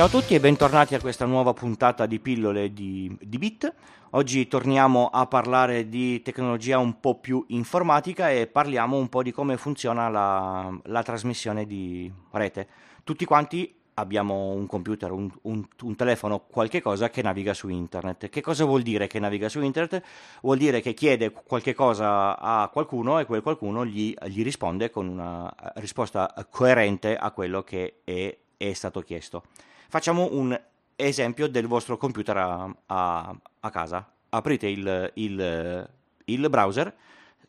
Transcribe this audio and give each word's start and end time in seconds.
Ciao 0.00 0.08
a 0.08 0.12
tutti 0.12 0.34
e 0.34 0.40
bentornati 0.40 0.94
a 0.94 0.98
questa 0.98 1.26
nuova 1.26 1.52
puntata 1.52 2.06
di 2.06 2.20
pillole 2.20 2.72
di, 2.72 3.14
di 3.20 3.36
Bit. 3.36 3.70
Oggi 4.12 4.48
torniamo 4.48 5.10
a 5.12 5.26
parlare 5.26 5.90
di 5.90 6.22
tecnologia 6.22 6.78
un 6.78 7.00
po' 7.00 7.16
più 7.16 7.44
informatica 7.48 8.30
e 8.30 8.46
parliamo 8.46 8.96
un 8.96 9.10
po' 9.10 9.22
di 9.22 9.30
come 9.30 9.58
funziona 9.58 10.08
la, 10.08 10.74
la 10.84 11.02
trasmissione 11.02 11.66
di 11.66 12.10
rete. 12.30 12.66
Tutti 13.04 13.26
quanti 13.26 13.74
abbiamo 13.92 14.52
un 14.52 14.64
computer, 14.66 15.12
un, 15.12 15.30
un, 15.42 15.66
un, 15.82 15.96
telefono, 15.96 16.46
qualche 16.48 16.80
cosa 16.80 17.10
che 17.10 17.20
naviga 17.20 17.52
su 17.52 17.68
internet. 17.68 18.30
Che 18.30 18.40
cosa 18.40 18.64
vuol 18.64 18.80
dire 18.80 19.06
che 19.06 19.18
naviga 19.18 19.50
su 19.50 19.60
internet? 19.60 20.02
Vuol 20.40 20.56
dire 20.56 20.80
che 20.80 20.94
chiede 20.94 21.30
qualche 21.30 21.74
cosa 21.74 22.38
a 22.38 22.70
qualcuno 22.72 23.18
e 23.18 23.26
quel 23.26 23.42
qualcuno 23.42 23.84
gli, 23.84 24.14
gli 24.28 24.42
risponde 24.42 24.88
con 24.88 25.06
una 25.08 25.54
risposta 25.74 26.34
coerente 26.48 27.18
a 27.18 27.30
quello 27.32 27.62
che 27.62 27.96
è, 28.02 28.34
è 28.56 28.72
stato 28.72 29.02
chiesto. 29.02 29.42
Facciamo 29.90 30.28
un 30.30 30.56
esempio 30.94 31.48
del 31.48 31.66
vostro 31.66 31.96
computer 31.96 32.36
a, 32.36 32.72
a, 32.86 33.36
a 33.58 33.70
casa. 33.70 34.08
Aprite 34.28 34.68
il, 34.68 35.10
il, 35.14 35.90
il 36.26 36.48
browser 36.48 36.94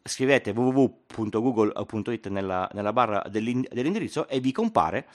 scrivete 0.01 0.49
www.google.it 0.49 2.27
nella, 2.29 2.67
nella 2.73 2.93
barra 2.93 3.23
dell'indirizzo 3.29 4.27
e 4.27 4.39
vi 4.39 4.51
compare 4.51 5.07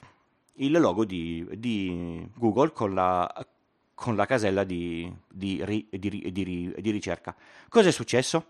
il 0.59 0.71
logo 0.79 1.05
di, 1.05 1.45
di 1.55 2.31
Google 2.37 2.71
con 2.71 2.95
la, 2.95 3.29
con 3.93 4.15
la 4.15 4.25
casella 4.25 4.63
di, 4.63 5.13
di, 5.27 5.89
di, 5.91 6.91
ricerca. 6.93 7.35
Cosa 7.69 7.89
è 7.89 7.93
successo? 7.93 8.47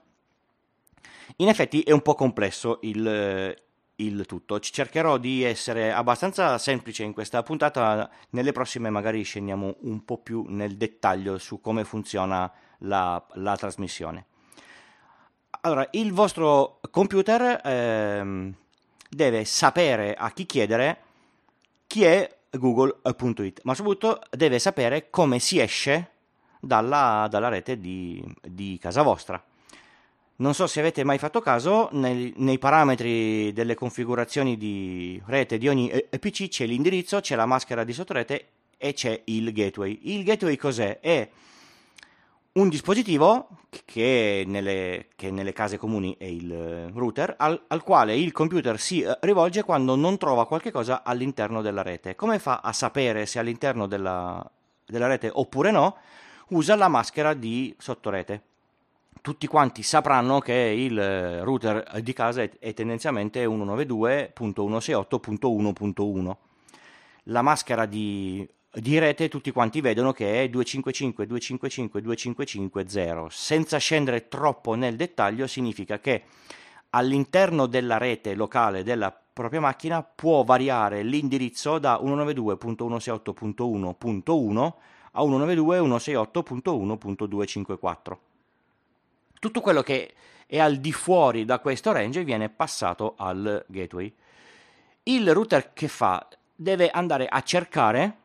In 1.36 1.48
effetti 1.48 1.80
è 1.80 1.92
un 1.92 2.02
po' 2.02 2.14
complesso 2.14 2.78
il, 2.82 3.56
il 3.96 4.26
tutto. 4.26 4.60
Cercherò 4.60 5.18
di 5.18 5.42
essere 5.42 5.92
abbastanza 5.92 6.58
semplice 6.58 7.02
in 7.02 7.12
questa 7.12 7.42
puntata, 7.42 8.10
nelle 8.30 8.52
prossime 8.52 8.90
magari 8.90 9.22
scendiamo 9.22 9.76
un 9.80 10.04
po' 10.04 10.18
più 10.18 10.44
nel 10.48 10.76
dettaglio 10.76 11.38
su 11.38 11.60
come 11.60 11.84
funziona 11.84 12.50
la, 12.78 13.24
la 13.34 13.56
trasmissione. 13.56 14.26
Allora, 15.62 15.86
il 15.92 16.12
vostro 16.12 16.80
computer 16.90 17.60
eh, 17.64 18.52
deve 19.08 19.44
sapere 19.44 20.14
a 20.14 20.30
chi 20.30 20.46
chiedere 20.46 21.00
chi 21.86 22.04
è 22.04 22.36
google.it, 22.50 23.60
ma 23.64 23.74
soprattutto 23.74 24.20
deve 24.30 24.58
sapere 24.58 25.10
come 25.10 25.38
si 25.38 25.58
esce 25.58 26.10
dalla, 26.60 27.26
dalla 27.30 27.48
rete 27.48 27.78
di, 27.78 28.22
di, 28.42 28.78
casa 28.80 29.02
vostra. 29.02 29.42
Non 30.38 30.52
so 30.52 30.66
se 30.66 30.80
avete 30.80 31.02
mai 31.02 31.16
fatto 31.16 31.40
caso, 31.40 31.88
nei, 31.92 32.34
nei 32.36 32.58
parametri 32.58 33.52
delle 33.54 33.74
configurazioni 33.74 34.58
di 34.58 35.20
rete 35.26 35.56
di 35.56 35.66
ogni 35.66 35.90
PC 36.10 36.48
c'è 36.48 36.66
l'indirizzo, 36.66 37.20
c'è 37.20 37.36
la 37.36 37.46
maschera 37.46 37.84
di 37.84 37.94
sottorete 37.94 38.48
e 38.76 38.92
c'è 38.92 39.22
il 39.24 39.50
gateway. 39.52 39.98
Il 40.02 40.24
gateway 40.24 40.56
cos'è? 40.56 41.00
È 41.00 41.30
un 42.52 42.68
dispositivo 42.68 43.48
che 43.84 44.44
nelle, 44.46 45.08
che 45.16 45.30
nelle, 45.30 45.52
case 45.52 45.78
comuni 45.78 46.16
è 46.18 46.24
il 46.24 46.90
router, 46.92 47.34
al, 47.38 47.64
al, 47.68 47.82
quale 47.82 48.16
il 48.16 48.32
computer 48.32 48.78
si 48.78 49.02
eh, 49.02 49.16
rivolge 49.20 49.62
quando 49.62 49.94
non 49.94 50.18
trova 50.18 50.46
qualche 50.46 50.70
cosa 50.70 51.02
all'interno 51.02 51.62
della 51.62 51.82
rete. 51.82 52.14
Come 52.14 52.38
fa 52.38 52.60
a 52.62 52.72
sapere 52.72 53.26
se 53.26 53.38
all'interno 53.38 53.86
della, 53.86 54.44
della 54.84 55.06
rete 55.06 55.30
oppure 55.32 55.70
no? 55.70 55.96
Usa 56.48 56.76
la 56.76 56.88
maschera 56.88 57.34
di 57.34 57.74
sottorete. 57.78 58.42
Tutti 59.20 59.46
quanti 59.46 59.82
sapranno 59.82 60.40
che 60.40 60.52
il 60.52 60.98
eh, 60.98 61.42
router 61.42 62.00
di 62.02 62.12
casa 62.12 62.42
è, 62.42 62.50
è 62.58 62.74
tendenzialmente 62.74 63.44
192.168.1.1. 63.44 66.36
La 67.24 67.42
maschera 67.42 67.86
di 67.86 68.48
di 68.78 68.98
rete 68.98 69.28
tutti 69.28 69.50
quanti 69.52 69.80
vedono 69.80 70.12
che 70.12 70.42
è 70.42 70.50
255, 70.50 71.26
255, 71.26 72.02
255, 72.02 73.30
Senza 73.30 73.78
scendere 73.78 74.28
troppo 74.28 74.74
nel 74.74 74.96
dettaglio 74.96 75.46
significa 75.46 75.98
che 75.98 76.24
all'interno 76.90 77.64
della 77.66 77.96
rete 77.96 78.34
locale 78.34 78.82
della 78.82 79.18
propria 79.32 79.60
macchina 79.60 80.02
può 80.02 80.44
variare 80.44 81.02
l'indirizzo 81.02 81.78
da 81.78 81.98
192.168.1.1 82.02 84.72
a 85.12 85.22
192.168.1.254. 85.22 88.16
Tutto 89.38 89.60
quello 89.60 89.82
che 89.82 90.14
è 90.46 90.58
al 90.58 90.76
di 90.76 90.92
fuori 90.92 91.44
da 91.44 91.58
questo 91.58 91.92
range 91.92 92.24
viene 92.24 92.48
passato 92.48 93.14
al 93.16 93.64
gateway. 93.68 94.12
Il 95.04 95.32
router 95.32 95.72
che 95.72 95.88
fa 95.88 96.26
deve 96.54 96.88
andare 96.90 97.26
a 97.26 97.42
cercare 97.42 98.16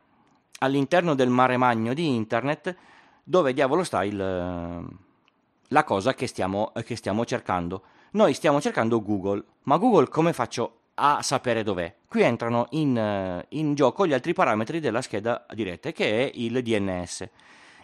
all'interno 0.59 1.15
del 1.15 1.29
mare 1.29 1.57
magno 1.57 1.93
di 1.93 2.07
internet 2.07 2.75
dove 3.23 3.53
diavolo 3.53 3.83
sta 3.83 4.03
il, 4.03 4.17
la 4.17 5.83
cosa 5.83 6.13
che 6.13 6.27
stiamo, 6.27 6.71
che 6.83 6.95
stiamo 6.95 7.25
cercando. 7.25 7.83
Noi 8.11 8.33
stiamo 8.33 8.59
cercando 8.59 9.01
Google, 9.01 9.43
ma 9.63 9.77
Google 9.77 10.09
come 10.09 10.33
faccio 10.33 10.79
a 10.95 11.21
sapere 11.21 11.63
dov'è? 11.63 11.95
Qui 12.07 12.21
entrano 12.21 12.67
in, 12.71 13.43
in 13.49 13.73
gioco 13.73 14.05
gli 14.05 14.13
altri 14.13 14.33
parametri 14.33 14.79
della 14.79 15.01
scheda 15.01 15.45
di 15.53 15.63
rete, 15.63 15.93
che 15.93 16.25
è 16.25 16.31
il 16.35 16.61
DNS. 16.61 17.29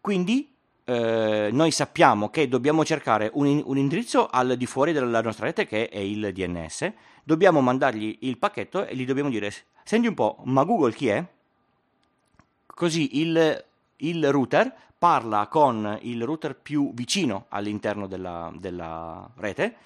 Quindi 0.00 0.54
eh, 0.84 1.50
noi 1.52 1.70
sappiamo 1.70 2.30
che 2.30 2.48
dobbiamo 2.48 2.84
cercare 2.84 3.30
un, 3.34 3.62
un, 3.64 3.78
indirizzo 3.78 4.26
al 4.26 4.56
di 4.56 4.66
fuori 4.66 4.92
della 4.92 5.20
nostra 5.20 5.46
rete 5.46 5.66
che 5.66 5.88
è 5.88 5.98
il 5.98 6.32
DNS, 6.32 6.92
dobbiamo 7.22 7.60
mandargli 7.60 8.18
il 8.22 8.38
pacchetto 8.38 8.86
e 8.86 8.96
gli 8.96 9.04
dobbiamo 9.04 9.28
dire 9.28 9.52
senti 9.84 10.08
un 10.08 10.14
po', 10.14 10.38
ma 10.44 10.64
Google 10.64 10.92
chi 10.92 11.08
è? 11.08 11.24
Così 12.66 13.20
il, 13.20 13.64
il 13.96 14.30
router 14.32 14.74
parla 14.96 15.46
con 15.46 15.98
il 16.02 16.22
router 16.24 16.56
più 16.56 16.92
vicino 16.92 17.46
all'interno 17.48 18.06
della, 18.06 18.52
della, 18.54 19.28
rete. 19.36 19.76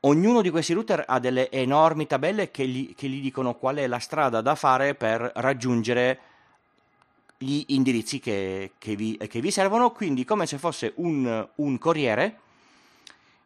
Ognuno 0.00 0.42
di 0.42 0.50
questi 0.50 0.72
router 0.72 1.04
ha 1.06 1.18
delle 1.18 1.50
enormi 1.50 2.06
tabelle 2.06 2.50
che 2.50 2.66
gli, 2.66 2.94
che 2.94 3.08
gli 3.08 3.20
dicono 3.20 3.54
qual 3.54 3.76
è 3.76 3.86
la 3.86 3.98
strada 3.98 4.40
da 4.40 4.54
fare 4.54 4.94
per 4.94 5.30
raggiungere 5.36 6.20
gli 7.42 7.64
indirizzi 7.68 8.18
che, 8.18 8.72
che, 8.76 8.94
vi, 8.94 9.16
che 9.16 9.40
vi, 9.40 9.50
servono, 9.50 9.92
quindi 9.92 10.24
come 10.24 10.44
se 10.44 10.58
fosse 10.58 10.92
un, 10.96 11.48
un 11.54 11.78
corriere 11.78 12.40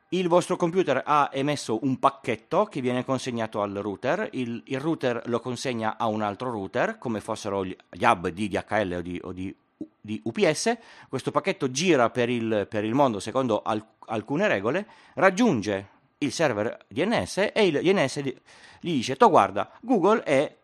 il 0.09 0.29
vostro 0.29 0.57
computer 0.57 1.03
ha 1.05 1.31
emesso 1.33 1.79
un 1.83 1.99
pacchetto 1.99 2.67
che 2.67 2.81
viene 2.81 3.05
consegnato 3.05 3.63
al 3.63 3.73
router, 3.73 4.29
il, 4.33 4.63
il 4.67 4.81
router 4.81 5.23
lo 5.27 5.41
consegna 5.41 5.97
a 5.97 6.07
un 6.07 6.23
altro 6.23 6.51
router, 6.51 6.99
come 6.99 7.21
fossero 7.21 7.65
gli, 7.65 7.77
gli 7.91 8.05
hub 8.05 8.29
di 8.29 8.49
DHL 8.49 8.95
o 8.97 9.01
di, 9.01 9.21
o 9.23 9.33
di, 9.33 9.55
di, 10.01 10.21
UPS, 10.25 10.77
questo 11.09 11.31
pacchetto 11.31 11.71
gira 11.71 12.11
per 12.11 12.29
il, 12.29 12.67
per 12.69 12.85
il 12.85 12.95
mondo 12.95 13.19
secondo 13.19 13.63
al, 13.63 13.85
alcune 14.07 14.47
regole, 14.47 14.87
raggiunge 15.15 15.89
il 16.19 16.33
server 16.33 16.85
DNS 16.89 17.51
e 17.53 17.67
il 17.67 17.81
DNS 17.81 18.21
gli 18.21 18.33
dice, 18.81 19.17
to 19.17 19.29
guarda, 19.31 19.71
Google 19.81 20.23
è 20.23 20.55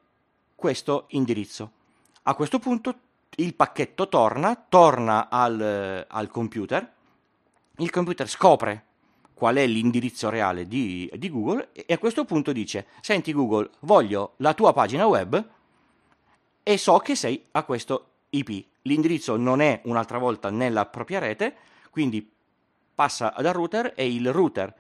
questo 0.55 1.07
indirizzo. 1.09 1.71
A 2.25 2.35
questo 2.35 2.59
punto 2.59 2.95
il 3.41 3.55
pacchetto 3.55 4.09
torna, 4.09 4.55
torna 4.69 5.29
al, 5.29 6.07
al 6.09 6.29
computer, 6.29 6.93
il 7.77 7.91
computer 7.91 8.29
scopre 8.29 8.85
qual 9.33 9.57
è 9.57 9.67
l'indirizzo 9.67 10.29
reale 10.29 10.67
di, 10.67 11.11
di, 11.15 11.31
Google 11.31 11.71
e 11.73 11.95
a 11.95 11.99
questo 11.99 12.25
punto 12.27 12.53
dice, 12.53 12.87
senti 13.01 13.33
Google, 13.33 13.71
voglio 13.81 14.35
la 14.37 14.53
tua 14.53 14.75
pagina 14.75 15.07
web 15.07 15.49
e 16.63 16.77
so 16.77 16.99
che 16.99 17.15
sei 17.15 17.43
a 17.53 17.63
questo 17.63 18.09
IP. 18.31 18.67
L'indirizzo 18.83 19.37
non 19.37 19.63
è 19.63 19.81
un'altra 19.85 20.19
volta 20.19 20.51
nella 20.51 20.85
propria 20.87 21.21
rete, 21.21 21.57
quindi 21.91 22.31
passa 22.95 23.35
dal 23.39 23.55
router 23.55 23.95
e 23.97 24.13
il 24.13 24.31
router 24.31 24.75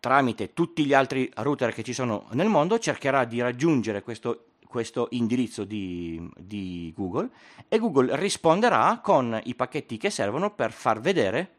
tramite 0.00 0.54
tutti 0.54 0.86
gli 0.86 0.94
altri 0.94 1.30
router 1.36 1.74
che 1.74 1.82
ci 1.82 1.92
sono 1.92 2.26
nel 2.30 2.48
mondo 2.48 2.78
cercherà 2.78 3.24
di 3.24 3.42
raggiungere 3.42 4.02
questo, 4.02 4.46
questo 4.70 5.08
indirizzo 5.10 5.64
di, 5.64 6.30
di 6.38 6.92
Google 6.96 7.28
e 7.68 7.78
Google 7.78 8.16
risponderà 8.16 9.00
con 9.02 9.38
i 9.44 9.54
pacchetti 9.54 9.98
che 9.98 10.08
servono 10.08 10.54
per 10.54 10.70
far 10.70 11.00
vedere 11.00 11.54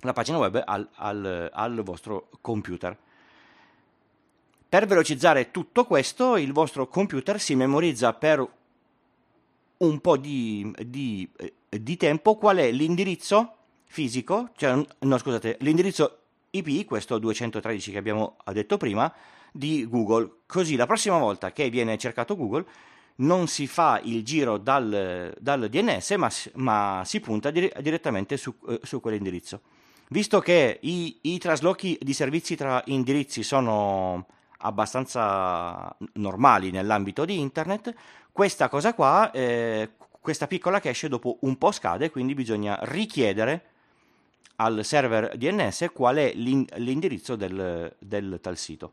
la 0.00 0.14
pagina 0.14 0.38
web 0.38 0.62
al, 0.64 0.88
al, 0.94 1.50
al 1.52 1.82
vostro 1.82 2.30
computer. 2.40 2.96
Per 4.68 4.86
velocizzare 4.86 5.50
tutto 5.50 5.84
questo, 5.84 6.36
il 6.36 6.52
vostro 6.52 6.88
computer 6.88 7.38
si 7.38 7.54
memorizza 7.54 8.14
per 8.14 8.46
un 9.78 10.00
po' 10.00 10.16
di, 10.16 10.74
di, 10.84 11.28
eh, 11.36 11.52
di 11.68 11.96
tempo 11.96 12.36
qual 12.36 12.56
è 12.56 12.70
l'indirizzo 12.70 13.54
fisico, 13.84 14.50
cioè, 14.56 14.82
no 14.98 15.18
scusate, 15.18 15.58
l'indirizzo 15.60 16.18
IP, 16.58 16.86
questo 16.86 17.18
213 17.18 17.92
che 17.92 17.98
abbiamo 17.98 18.36
detto 18.52 18.76
prima, 18.76 19.12
di 19.52 19.86
Google. 19.88 20.40
Così 20.46 20.76
la 20.76 20.86
prossima 20.86 21.18
volta 21.18 21.52
che 21.52 21.70
viene 21.70 21.98
cercato 21.98 22.36
Google 22.36 22.64
non 23.16 23.48
si 23.48 23.66
fa 23.66 24.00
il 24.02 24.24
giro 24.24 24.58
dal, 24.58 25.34
dal 25.38 25.68
DNS, 25.68 26.10
ma, 26.12 26.30
ma, 26.54 27.02
si 27.04 27.20
punta 27.20 27.50
dire, 27.50 27.72
direttamente 27.80 28.36
su, 28.36 28.54
eh, 28.68 28.80
su, 28.82 29.00
quell'indirizzo. 29.00 29.60
Visto 30.10 30.40
che 30.40 30.78
i, 30.82 31.18
i 31.22 31.38
traslochi 31.38 31.98
di 32.00 32.12
servizi 32.12 32.56
tra 32.56 32.82
indirizzi 32.86 33.42
sono 33.42 34.26
abbastanza 34.58 35.94
normali 36.14 36.70
nell'ambito 36.70 37.24
di 37.24 37.38
internet, 37.38 37.94
questa 38.32 38.68
cosa 38.68 38.94
qua, 38.94 39.30
eh, 39.32 39.90
questa 40.20 40.46
piccola 40.46 40.80
cache 40.80 41.08
dopo 41.08 41.38
un 41.42 41.58
po' 41.58 41.72
scade, 41.72 42.10
quindi 42.10 42.34
bisogna 42.34 42.78
richiedere 42.82 43.64
al 44.56 44.84
server 44.84 45.36
DNS 45.36 45.90
qual 45.92 46.16
è 46.16 46.32
l'indirizzo 46.34 47.36
del, 47.36 47.94
del 47.98 48.38
tal 48.40 48.56
sito. 48.56 48.92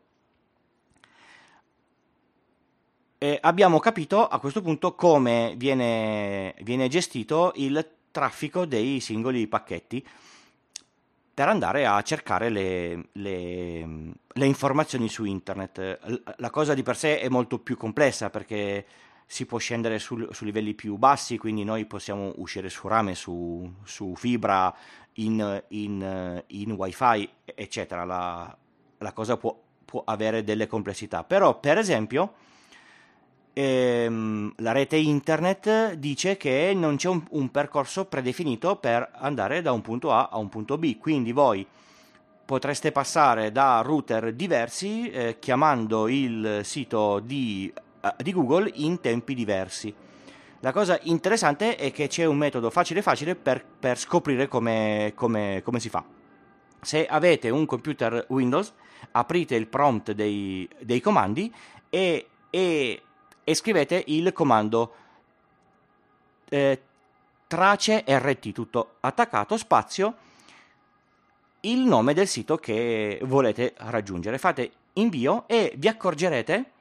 E 3.18 3.40
abbiamo 3.42 3.80
capito 3.80 4.28
a 4.28 4.40
questo 4.40 4.62
punto 4.62 4.94
come 4.94 5.56
viene, 5.58 6.54
viene 6.62 6.88
gestito 6.88 7.54
il 7.56 7.94
traffico 8.12 8.66
dei 8.66 9.00
singoli 9.00 9.48
pacchetti 9.48 10.06
per 11.34 11.50
andare 11.50 11.86
a 11.86 12.02
cercare 12.02 12.50
le, 12.50 13.08
le, 13.14 14.14
le, 14.26 14.46
informazioni 14.46 15.10
su 15.10 15.26
internet. 15.26 16.00
La 16.38 16.50
cosa 16.50 16.74
di 16.74 16.82
per 16.82 16.96
sé 16.96 17.20
è 17.20 17.28
molto 17.28 17.60
più 17.60 17.76
complessa 17.76 18.30
perché 18.30 18.86
si 19.26 19.46
può 19.46 19.58
scendere 19.58 20.00
sul, 20.00 20.30
su 20.32 20.46
livelli 20.46 20.74
più 20.74 20.96
bassi, 20.96 21.38
quindi 21.38 21.64
noi 21.64 21.86
possiamo 21.86 22.32
uscire 22.38 22.70
su 22.70 22.88
rame, 22.88 23.16
su, 23.16 23.70
su 23.84 24.16
fibra, 24.16 24.74
in, 25.16 25.64
in, 25.70 26.44
in, 26.48 26.72
wifi, 26.72 27.30
eccetera. 27.44 28.04
La, 28.04 28.56
la 28.98 29.14
cosa 29.14 29.38
può, 29.38 29.58
può, 29.86 30.04
avere 30.06 30.44
delle 30.44 30.68
complessità. 30.68 31.24
Però, 31.24 31.60
per 31.60 31.78
esempio, 31.78 32.34
ehm, 33.54 34.54
la 34.58 34.72
rete 34.72 34.98
internet 34.98 35.94
dice 35.94 36.38
che 36.38 36.74
non 36.76 36.98
c'è 36.98 37.10
un, 37.10 37.24
un, 37.32 37.50
percorso 37.50 38.06
predefinito 38.06 38.76
per 38.78 39.12
andare 39.14 39.62
da 39.62 39.72
un 39.72 39.82
punto 39.82 40.12
A 40.12 40.30
a 40.32 40.38
un 40.38 40.50
punto 40.50 40.78
B, 40.78 40.98
quindi 40.98 41.32
voi 41.32 41.66
potreste 42.46 42.92
passare 42.92 43.52
da 43.52 43.82
router 43.82 44.34
diversi 44.34 45.10
eh, 45.10 45.40
chiamando 45.40 46.08
il 46.08 46.60
sito 46.64 47.20
di, 47.20 47.74
uh, 48.02 48.10
di 48.22 48.32
Google 48.32 48.70
in 48.76 49.02
tempi 49.02 49.34
diversi. 49.34 49.94
La 50.66 50.72
cosa 50.72 51.00
interessante 51.04 51.76
è 51.76 51.92
che 51.92 52.08
c'è 52.08 52.26
un 52.26 52.38
metodo 52.38 52.72
facile 52.72 53.04
facile 53.04 53.36
per, 53.36 53.64
per 53.64 54.00
scoprire 54.00 54.48
come, 54.48 55.12
come, 55.14 55.62
come 55.64 55.80
si 55.80 55.90
fa. 55.90 56.04
Se 56.82 57.06
avete 57.06 57.52
un 57.52 57.68
computer 57.68 58.26
Windows, 58.30 58.74
aprite 59.12 59.54
il 59.54 59.68
prompt 59.68 60.14
dei, 60.14 60.68
dei 60.80 61.02
comandi 61.02 61.54
e, 61.90 62.28
e 62.50 63.02
e 63.48 63.54
scrivete 63.54 64.04
il 64.08 64.34
comando 64.34 64.94
eh, 66.50 66.82
trace 67.46 68.04
rt 68.08 68.52
tutto 68.52 68.96
attaccato 69.02 69.56
spazio 69.56 70.16
il 71.62 71.82
nome 71.82 72.16
del 72.16 72.28
sito 72.28 72.58
che 72.58 73.20
volete 73.22 73.76
raggiungere 73.78 74.40
fate 74.40 74.72
invio 74.94 75.48
e 75.48 75.74
vi 75.78 75.88
accorgerete 75.88 76.72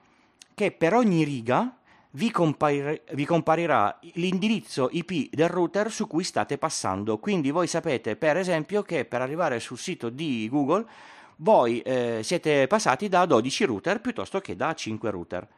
che 0.54 0.72
per 0.72 0.94
ogni 0.94 1.22
riga 1.22 1.76
vi, 2.14 2.30
comparir- 2.30 3.14
vi, 3.14 3.24
comparirà 3.24 3.98
l'indirizzo 4.14 4.88
IP 4.90 5.30
del 5.30 5.48
router 5.48 5.90
su 5.90 6.06
cui 6.06 6.24
state 6.24 6.58
passando. 6.58 7.18
Quindi 7.18 7.50
voi 7.50 7.66
sapete, 7.66 8.16
per 8.16 8.36
esempio, 8.36 8.82
che 8.82 9.04
per 9.04 9.20
arrivare 9.20 9.60
sul 9.60 9.78
sito 9.78 10.08
di 10.10 10.48
Google 10.50 10.86
voi 11.36 11.80
eh, 11.80 12.20
siete 12.22 12.66
passati 12.66 13.08
da 13.08 13.26
12 13.26 13.64
router 13.64 14.00
piuttosto 14.00 14.40
che 14.40 14.54
da 14.54 14.72
5 14.72 15.10
router 15.10 15.48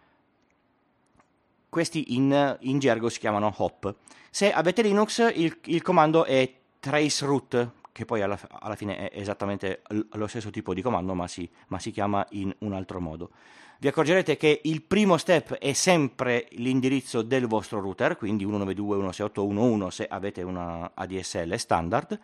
questi 1.69 2.14
in, 2.14 2.56
in 2.61 2.79
gergo 2.79 3.11
si 3.11 3.19
chiamano 3.19 3.53
hop. 3.55 3.94
Se 4.31 4.50
avete 4.50 4.81
Linux 4.81 5.31
il, 5.35 5.58
il 5.64 5.82
comando 5.82 6.25
è 6.25 6.50
traceroute, 6.81 7.73
che 7.93 8.06
poi 8.06 8.23
alla, 8.23 8.38
alla, 8.61 8.76
fine 8.76 9.11
è 9.11 9.20
esattamente 9.20 9.82
lo 10.12 10.26
stesso 10.26 10.49
tipo 10.49 10.73
di 10.73 10.81
comando, 10.81 11.12
ma 11.12 11.29
si, 11.29 11.49
ma 11.69 11.79
si 11.79 11.91
chiama 11.91 12.25
in 12.31 12.55
un 12.61 12.73
altro 12.73 13.00
modo. 13.00 13.31
Vi 13.78 13.88
accorgerete 13.88 14.37
che 14.37 14.61
il 14.64 14.82
primo 14.82 15.19
step 15.19 15.55
è 15.55 15.73
sempre 15.75 16.49
l'indirizzo 16.52 17.20
del 17.20 17.46
vostro 17.46 17.81
router, 17.81 18.17
quindi 18.17 18.46
192.168.1.1 18.46 19.88
se 19.88 20.06
avete 20.08 20.43
una 20.43 20.93
ADSL 20.94 21.55
standard, 21.56 22.20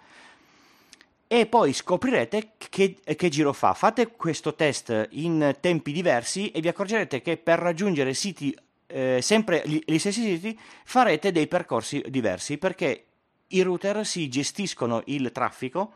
e 1.27 1.47
poi 1.47 1.73
scoprirete 1.73 2.53
che, 2.57 2.97
che, 3.03 3.29
giro 3.29 3.53
fa. 3.53 3.75
Fate 3.75 4.13
questo 4.13 4.55
test 4.55 5.09
in 5.13 5.57
tempi 5.61 5.93
diversi 5.93 6.51
e 6.51 6.61
vi 6.61 6.69
accorgerete 6.69 7.23
che 7.23 7.37
per 7.37 7.59
raggiungere 7.59 8.15
siti 8.15 8.55
eh, 8.87 9.21
sempre 9.23 9.63
gli, 9.65 9.83
gli 9.85 9.99
stessi 9.99 10.23
siti, 10.23 10.59
farete 10.85 11.33
dei 11.33 11.47
percorsi 11.47 12.03
diversi 12.09 12.59
perché 12.59 13.05
i 13.49 13.63
router 13.63 14.05
si 14.07 14.29
gestiscono 14.29 15.03
il 15.07 15.33
traffico 15.33 15.95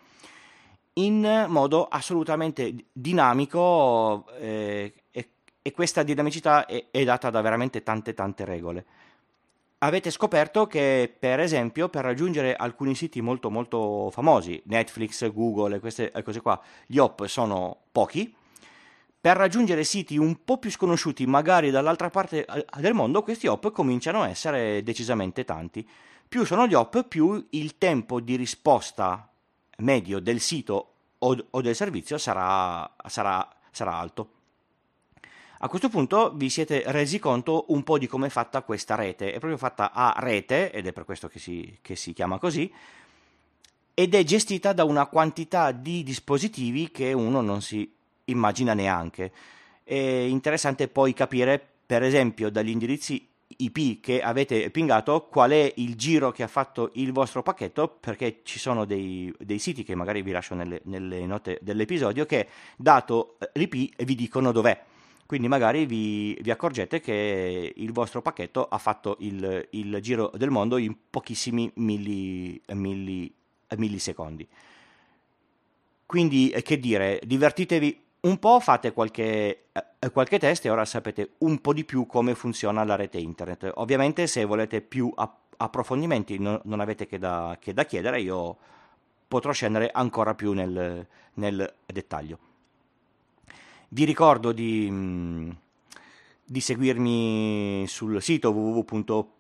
in 0.95 1.47
modo 1.49 1.87
assolutamente 1.87 2.75
dinamico 2.91 4.27
eh, 4.39 4.93
e, 5.67 5.73
questa 5.73 6.05
dinamicità 6.05 6.65
è, 6.67 6.87
è, 6.91 7.03
data 7.03 7.29
da 7.31 7.41
veramente 7.41 7.83
tante 7.83 8.15
tante 8.15 8.45
regole. 8.45 8.85
Avete 9.79 10.11
scoperto 10.11 10.67
che 10.67 11.13
per 11.19 11.41
esempio 11.41 11.89
per 11.89 12.05
raggiungere 12.05 12.55
alcuni 12.55 12.95
siti 12.95 13.21
molto 13.21 13.51
molto 13.51 14.11
famosi, 14.11 14.63
Netflix, 14.67 15.31
Google 15.33 15.77
e 15.77 15.81
queste 15.81 16.13
cose 16.25 16.41
qua, 16.41 16.61
gli 16.87 16.99
hop 16.99 17.27
sono 17.27 17.77
pochi, 17.91 18.35
per 19.21 19.37
raggiungere 19.37 19.83
siti 19.83 20.17
un 20.17 20.45
po' 20.45 20.59
più 20.59 20.71
sconosciuti, 20.71 21.27
magari 21.27 21.71
dall'altra 21.71 22.11
parte 22.11 22.45
eh, 22.45 22.65
del 22.79 22.95
mondo, 22.95 23.25
questi 23.25 23.49
hop 23.49 23.73
cominciano 23.73 24.23
a 24.23 24.29
essere 24.29 24.85
decisamente 24.85 25.45
tanti. 25.45 25.87
Più 26.29 26.45
sono 26.45 26.67
gli 26.69 26.75
hop, 26.75 27.07
più 27.09 27.45
il 27.51 27.77
tempo 27.77 28.21
di 28.21 28.37
risposta 28.37 29.29
medio 29.79 30.21
del 30.21 30.39
sito 30.41 30.93
o 31.19 31.61
del 31.61 31.75
servizio 31.75 32.19
sarà, 32.19 32.89
sarà, 33.07 33.49
sarà 33.73 33.95
alto. 33.95 34.36
A 35.61 35.69
questo 35.69 35.89
punto 35.89 36.33
vi 36.35 36.51
siete 36.51 36.83
resi 36.87 37.19
conto 37.19 37.65
un 37.69 37.83
po' 37.83 37.97
di 37.97 38.07
come 38.07 38.27
è 38.27 38.31
fatta 38.31 38.61
questa 38.61 38.95
rete. 38.95 39.29
È 39.29 39.39
proprio 39.39 39.57
fatta 39.57 39.91
a 39.93 40.15
rete, 40.19 40.71
ed 40.71 40.87
è 40.87 40.93
per 40.93 41.07
questo 41.07 41.29
che 41.29 41.39
si, 41.39 41.79
che 41.81 41.97
si 41.97 42.13
chiama 42.13 42.39
così, 42.39 42.71
ed 43.95 44.15
è 44.15 44.23
gestita 44.23 44.75
da 44.75 44.85
una 44.85 45.07
quantità 45.07 45.73
di 45.73 46.03
dispositivi 46.03 46.91
che 46.91 47.15
uno 47.15 47.41
non 47.41 47.63
si 47.63 47.91
immagina 48.25 48.75
neanche. 48.75 49.33
È 49.83 49.95
interessante 49.95 50.89
poi 50.89 51.15
capire, 51.15 51.65
per 51.87 52.03
esempio, 52.03 52.51
dagli 52.51 52.69
indirizzi 52.69 53.27
IP 53.59 54.01
che 54.01 54.21
avete 54.21 54.71
pingato 54.71 55.29
qual 55.29 55.53
è 55.53 55.73
il 55.77 55.97
giro 55.97 56.33
che 56.33 56.43
ha 56.43 56.49
fatto 56.49 56.91
il 56.95 57.13
vostro 57.13 57.43
pacchetto 57.43 57.89
perché 57.89 58.41
ci 58.43 58.59
sono 58.59 58.85
dei, 58.85 59.33
dei 59.39 59.59
siti 59.59 59.85
che 59.85 59.95
magari 59.95 60.21
vi 60.21 60.33
lascio 60.33 60.55
nelle, 60.55 60.81
nelle, 60.85 61.25
note 61.25 61.59
dell'episodio 61.63 62.27
che 62.27 62.49
dato 62.77 63.39
l'IP 63.55 64.03
vi 64.05 64.15
dicono 64.15 64.53
dov'è 64.53 64.79
quindi 65.27 65.49
magari 65.49 65.87
vi, 65.87 66.39
vi 66.41 66.51
accorgete 66.51 67.01
che 67.01 67.73
il 67.75 67.93
vostro 67.93 68.23
pacchetto 68.23 68.65
ha 68.67 68.79
fatto 68.79 69.17
il, 69.21 69.69
il 69.71 69.99
giro 70.01 70.31
del 70.35 70.51
mondo 70.51 70.77
in 70.77 70.97
pochissimi 71.11 71.71
milli, 71.75 72.61
milli, 72.69 73.33
millisecondi 73.77 74.49
quindi 76.07 76.55
che 76.63 76.79
dire 76.79 77.21
divertitevi 77.25 78.05
un 78.21 78.39
po' 78.39 78.61
fate 78.61 78.93
qualche, 78.93 79.67
eh, 79.73 80.11
qualche, 80.11 80.39
test 80.39 80.65
e 80.65 80.71
ora 80.71 80.85
sapete 80.85 81.35
un 81.39 81.61
po' 81.61 81.73
di 81.73 81.85
più 81.85 82.07
come 82.07 82.35
funziona 82.35 82.85
la 82.85 82.97
rete 82.97 83.19
internet. 83.19 83.71
Ovviamente 83.77 84.27
se 84.27 84.45
volete 84.45 84.81
più 84.81 85.13
app- 85.15 85.55
approfondimenti 85.57 86.39
no, 86.39 86.61
non 86.65 86.81
avete 86.81 87.07
che 87.07 87.19
da, 87.19 87.57
che 87.61 87.73
da, 87.73 87.85
chiedere, 87.85 88.21
io 88.21 88.57
potrò 89.29 89.53
scendere 89.53 89.91
ancora 89.93 90.35
più 90.35 90.53
nel, 90.53 91.07
nel 91.35 91.75
dettaglio. 91.87 92.39
Vi 93.89 94.05
ricordo 94.05 94.53
di, 94.53 94.89
mm, 94.91 95.51
di 96.45 96.61
seguirmi 96.61 97.85
sul 97.87 98.21
sito 98.21 98.51
www 98.51 99.35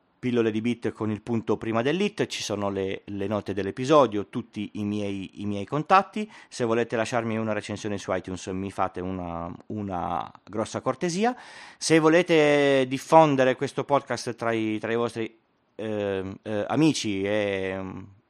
di 0.51 0.61
bit 0.61 0.93
con 0.93 1.11
il 1.11 1.23
punto 1.23 1.57
prima 1.57 1.83
dell'it, 1.83 2.27
ci 2.27 2.43
sono 2.43 2.69
le, 2.69 3.03
le 3.05 3.27
note 3.27 3.53
dell'episodio, 3.53 4.27
tutti 4.27 4.71
i 4.75 4.85
miei, 4.85 5.43
i 5.43 5.47
miei, 5.47 5.65
contatti. 5.65 6.31
Se 6.49 6.65
volete 6.65 6.97
lasciarmi 6.97 7.37
una 7.37 7.53
recensione 7.53 7.99
su 7.99 8.13
iTunes 8.13 8.47
mi 8.49 8.71
fate 8.71 9.01
una, 9.01 9.53
una 9.67 10.31
grossa 10.45 10.81
cortesia. 10.81 11.37
Se 11.79 11.99
volete 11.99 12.87
diffondere 12.89 13.57
questo 13.57 13.85
podcast 13.85 14.35
tra 14.35 14.53
i, 14.53 14.79
tra 14.79 14.91
i 14.91 14.97
vostri 14.97 15.39
eh, 15.75 16.39
eh, 16.43 16.65
amici 16.67 17.23
e 17.23 17.81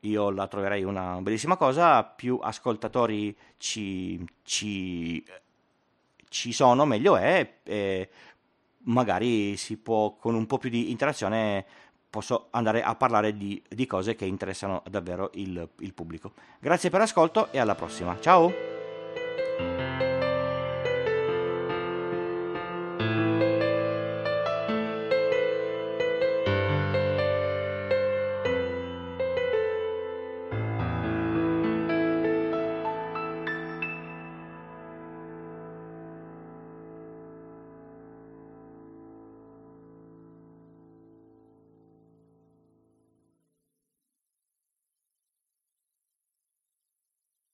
io 0.00 0.30
la 0.30 0.46
troverei 0.46 0.84
una 0.84 1.20
bellissima 1.20 1.56
cosa, 1.56 2.04
più 2.04 2.38
ascoltatori 2.40 3.34
ci, 3.56 4.22
ci, 4.42 5.24
ci 6.36 6.52
sono, 6.52 6.84
meglio 6.84 7.16
è. 7.16 7.58
E 7.62 8.08
magari 8.84 9.56
si 9.56 9.76
può 9.76 10.16
con 10.16 10.34
un 10.34 10.46
po' 10.46 10.58
più 10.58 10.70
di 10.70 10.90
interazione 10.90 11.64
posso 12.08 12.46
andare 12.50 12.82
a 12.82 12.94
parlare 12.94 13.36
di, 13.36 13.62
di 13.68 13.84
cose 13.84 14.14
che 14.14 14.24
interessano 14.24 14.82
davvero 14.88 15.30
il, 15.34 15.68
il 15.80 15.92
pubblico. 15.92 16.32
Grazie 16.58 16.88
per 16.88 17.00
l'ascolto 17.00 17.52
e 17.52 17.58
alla 17.58 17.74
prossima. 17.74 18.18
Ciao! 18.20 18.75